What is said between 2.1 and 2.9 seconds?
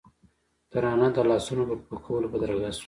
بدرګه شوه.